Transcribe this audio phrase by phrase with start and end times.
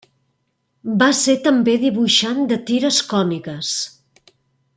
[1.03, 3.79] Va ser també dibuixant de tires còmiques.